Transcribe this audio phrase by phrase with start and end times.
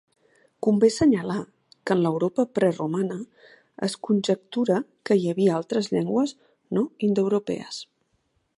[0.67, 1.41] Convé assenyalar
[1.89, 3.17] que en l'Europa preromana
[3.89, 6.35] es conjectura que hi havia altres llengües
[6.79, 7.83] no indoeuropees.